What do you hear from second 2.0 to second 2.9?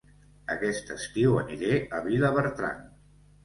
Vilabertran